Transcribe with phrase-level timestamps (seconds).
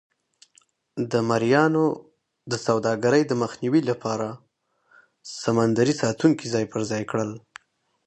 [1.11, 1.85] د مریانو
[2.51, 4.27] د سوداګرۍ د مخنیوي لپاره
[5.43, 7.31] سمندري ساتونکي ځای پر ځای کړل.